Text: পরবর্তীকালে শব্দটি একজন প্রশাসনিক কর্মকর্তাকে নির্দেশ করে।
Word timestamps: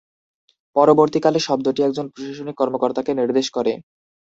পরবর্তীকালে 0.75 1.39
শব্দটি 1.39 1.79
একজন 1.83 2.05
প্রশাসনিক 2.09 2.55
কর্মকর্তাকে 2.57 3.11
নির্দেশ 3.13 3.47
করে। 3.49 3.73